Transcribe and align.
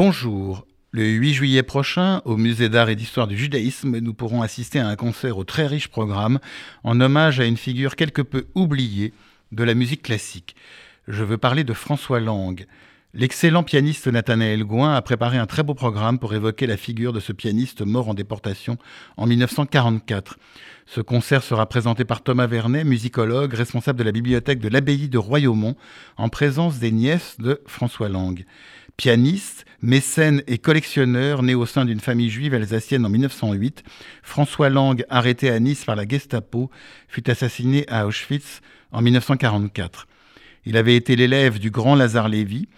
Bonjour. 0.00 0.64
Le 0.92 1.08
8 1.08 1.34
juillet 1.34 1.62
prochain, 1.64 2.22
au 2.24 2.36
Musée 2.36 2.68
d'art 2.68 2.88
et 2.88 2.94
d'histoire 2.94 3.26
du 3.26 3.36
judaïsme, 3.36 3.98
nous 3.98 4.14
pourrons 4.14 4.42
assister 4.42 4.78
à 4.78 4.86
un 4.86 4.94
concert 4.94 5.38
au 5.38 5.42
très 5.42 5.66
riche 5.66 5.88
programme 5.88 6.38
en 6.84 7.00
hommage 7.00 7.40
à 7.40 7.46
une 7.46 7.56
figure 7.56 7.96
quelque 7.96 8.22
peu 8.22 8.46
oubliée 8.54 9.12
de 9.50 9.64
la 9.64 9.74
musique 9.74 10.02
classique. 10.02 10.54
Je 11.08 11.24
veux 11.24 11.36
parler 11.36 11.64
de 11.64 11.72
François 11.72 12.20
Lang. 12.20 12.64
L'excellent 13.14 13.62
pianiste 13.62 14.06
Nathanaël 14.06 14.64
Gouin 14.64 14.94
a 14.94 15.00
préparé 15.00 15.38
un 15.38 15.46
très 15.46 15.62
beau 15.62 15.72
programme 15.72 16.18
pour 16.18 16.34
évoquer 16.34 16.66
la 16.66 16.76
figure 16.76 17.14
de 17.14 17.20
ce 17.20 17.32
pianiste 17.32 17.80
mort 17.80 18.10
en 18.10 18.14
déportation 18.14 18.76
en 19.16 19.26
1944. 19.26 20.36
Ce 20.84 21.00
concert 21.00 21.42
sera 21.42 21.66
présenté 21.66 22.04
par 22.04 22.22
Thomas 22.22 22.46
Vernet, 22.46 22.84
musicologue, 22.84 23.54
responsable 23.54 23.98
de 23.98 24.04
la 24.04 24.12
bibliothèque 24.12 24.58
de 24.58 24.68
l'abbaye 24.68 25.08
de 25.08 25.16
Royaumont, 25.16 25.74
en 26.18 26.28
présence 26.28 26.80
des 26.80 26.92
nièces 26.92 27.36
de 27.38 27.62
François 27.66 28.10
Lang. 28.10 28.44
Pianiste, 28.98 29.64
mécène 29.80 30.42
et 30.46 30.58
collectionneur, 30.58 31.42
né 31.42 31.54
au 31.54 31.64
sein 31.64 31.86
d'une 31.86 32.00
famille 32.00 32.28
juive 32.28 32.52
alsacienne 32.52 33.06
en 33.06 33.08
1908, 33.08 33.84
François 34.22 34.68
Lang, 34.68 35.02
arrêté 35.08 35.48
à 35.48 35.58
Nice 35.60 35.86
par 35.86 35.96
la 35.96 36.06
Gestapo, 36.06 36.70
fut 37.08 37.30
assassiné 37.30 37.86
à 37.88 38.06
Auschwitz 38.06 38.60
en 38.92 39.00
1944. 39.00 40.06
Il 40.68 40.76
avait 40.76 40.96
été 40.96 41.16
l'élève 41.16 41.58
du 41.58 41.70
grand 41.70 41.94
Lazare 41.94 42.28
Lévy, 42.28 42.68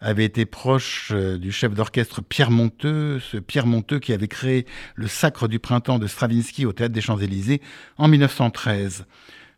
avait 0.00 0.24
été 0.24 0.46
proche 0.46 1.10
euh, 1.10 1.36
du 1.36 1.50
chef 1.50 1.74
d'orchestre 1.74 2.22
Pierre 2.22 2.52
Monteux, 2.52 3.18
ce 3.18 3.38
Pierre 3.38 3.66
Monteux 3.66 3.98
qui 3.98 4.12
avait 4.12 4.28
créé 4.28 4.66
le 4.94 5.08
Sacre 5.08 5.48
du 5.48 5.58
printemps 5.58 5.98
de 5.98 6.06
Stravinsky 6.06 6.64
au 6.64 6.72
Théâtre 6.72 6.94
des 6.94 7.00
Champs-Élysées 7.00 7.60
en 7.98 8.06
1913. 8.06 9.04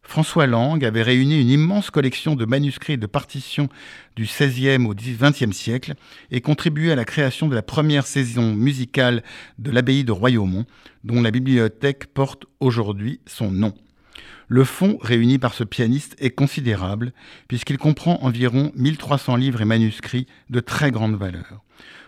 François 0.02 0.46
Lang 0.46 0.82
avait 0.82 1.02
réuni 1.02 1.38
une 1.38 1.50
immense 1.50 1.90
collection 1.90 2.34
de 2.34 2.46
manuscrits 2.46 2.94
et 2.94 2.96
de 2.96 3.04
partitions 3.04 3.68
du 4.16 4.22
XVIe 4.22 4.86
au 4.86 4.94
XXe 4.94 5.54
siècle 5.54 5.92
et 6.30 6.40
contribué 6.40 6.92
à 6.92 6.96
la 6.96 7.04
création 7.04 7.46
de 7.46 7.54
la 7.54 7.62
première 7.62 8.06
saison 8.06 8.54
musicale 8.54 9.22
de 9.58 9.70
l'abbaye 9.70 10.02
de 10.02 10.12
Royaumont, 10.12 10.64
dont 11.04 11.20
la 11.20 11.30
bibliothèque 11.30 12.06
porte 12.06 12.46
aujourd'hui 12.58 13.20
son 13.26 13.50
nom. 13.50 13.74
Le 14.48 14.64
fonds 14.64 14.98
réuni 15.00 15.38
par 15.38 15.54
ce 15.54 15.64
pianiste 15.64 16.14
est 16.18 16.30
considérable 16.30 17.12
puisqu'il 17.48 17.78
comprend 17.78 18.18
environ 18.22 18.72
1300 18.76 19.36
livres 19.36 19.62
et 19.62 19.64
manuscrits 19.64 20.26
de 20.50 20.60
très 20.60 20.90
grande 20.90 21.16
valeur. 21.16 21.62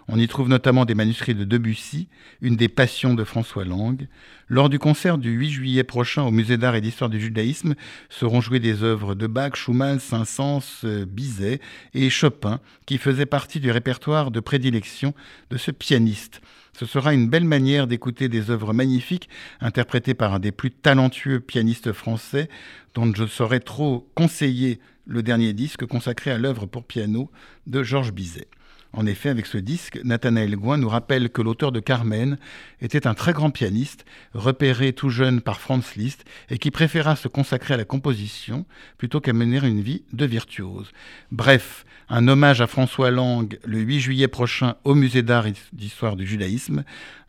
On 0.09 0.19
y 0.19 0.29
trouve 0.29 0.49
notamment 0.49 0.85
des 0.85 0.95
manuscrits 0.95 1.35
de 1.35 1.45
Debussy, 1.45 2.09
une 2.43 2.57
des 2.57 2.69
passions 2.69 3.15
de 3.15 3.25
François 3.25 3.65
Lang. 3.65 4.07
Lors 4.49 4.69
du 4.69 4.79
concert 4.79 5.17
du 5.17 5.31
8 5.31 5.51
juillet 5.51 5.85
prochain 5.85 6.23
au 6.25 6.31
Musée 6.31 6.59
d'art 6.59 6.75
et 6.75 6.83
d'histoire 6.83 7.09
du 7.09 7.19
judaïsme 7.19 7.75
seront 8.11 8.43
jouées 8.43 8.61
des 8.61 8.83
œuvres 8.83 9.15
de 9.15 9.27
Bach, 9.27 9.55
Schumann, 9.55 9.99
Saint-Saëns, 9.99 10.85
Bizet 11.07 11.61
et 11.95 12.11
Chopin 12.11 12.61
qui 12.85 12.99
faisaient 12.99 13.25
partie 13.25 13.61
du 13.61 13.71
répertoire 13.71 14.31
de 14.31 14.41
prédilection 14.41 15.15
de 15.49 15.57
ce 15.57 15.71
pianiste. 15.71 16.43
Ce 16.77 16.87
sera 16.87 17.15
une 17.15 17.29
belle 17.29 17.45
manière 17.45 17.87
d'écouter 17.87 18.29
des 18.29 18.51
œuvres 18.51 18.73
magnifiques 18.73 19.29
interprétées 19.61 20.15
par 20.15 20.35
un 20.35 20.41
des 20.41 20.51
plus 20.51 20.73
talentueux 20.73 21.39
pianistes 21.39 21.93
français 21.93 22.49
dont 22.95 23.13
je 23.15 23.27
saurais 23.27 23.61
trop 23.61 24.09
conseiller 24.15 24.81
le 25.07 25.23
dernier 25.23 25.53
disque 25.53 25.87
consacré 25.87 26.33
à 26.33 26.39
l'œuvre 26.39 26.67
pour 26.67 26.85
piano 26.85 27.31
de 27.67 27.83
Georges 27.83 28.13
Bizet. 28.13 28.49
En 28.97 29.07
effet, 29.07 29.29
avec 29.29 29.47
ce 29.47 29.59
disque, 29.59 29.99
Nathanaël 30.05 30.55
Gouin 30.55 30.79
nous 30.79 30.89
rappelle 30.89 31.31
que 31.31 31.43
l'auteur 31.43 31.73
de 31.73 31.81
Carmen 31.81 32.39
était 32.81 33.09
un 33.09 33.15
très 33.15 33.33
grand 33.33 33.51
pianiste, 33.51 34.05
repéré 34.35 34.93
tout 34.93 35.11
jeune 35.11 35.41
par 35.41 35.61
Franz 35.61 35.97
Liszt, 35.97 36.25
et 36.49 36.59
qui 36.59 36.71
préféra 36.71 37.17
se 37.17 37.27
consacrer 37.27 37.75
à 37.75 37.77
la 37.77 37.85
composition 37.85 38.65
plutôt 38.97 39.21
qu'à 39.21 39.33
mener 39.33 39.59
une 39.67 39.81
vie 39.81 40.05
de 40.13 40.25
virtuose. 40.25 40.93
Bref, 41.33 41.85
un 42.09 42.29
hommage 42.29 42.61
à 42.61 42.69
François 42.69 43.11
Lang 43.11 43.59
le 43.65 43.81
8 43.81 43.99
juillet 43.99 44.29
prochain 44.29 44.77
au 44.85 44.95
Musée 44.95 45.23
d'art 45.23 45.49
et 45.49 45.55
d'histoire 45.73 46.15
du 46.15 46.25
judaïsme, 46.25 46.85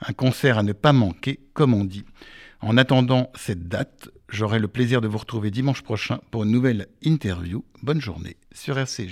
un 0.07 0.13
concert 0.13 0.59
à 0.59 0.63
ne 0.63 0.73
pas 0.73 0.93
manquer, 0.93 1.39
comme 1.53 1.73
on 1.73 1.83
dit. 1.83 2.05
En 2.61 2.77
attendant 2.77 3.31
cette 3.35 3.67
date, 3.67 4.09
j'aurai 4.29 4.59
le 4.59 4.67
plaisir 4.67 5.01
de 5.01 5.07
vous 5.07 5.17
retrouver 5.17 5.49
dimanche 5.49 5.81
prochain 5.81 6.19
pour 6.29 6.43
une 6.43 6.51
nouvelle 6.51 6.87
interview. 7.01 7.65
Bonne 7.81 8.01
journée 8.01 8.37
sur 8.53 8.77
RCG. 8.77 9.03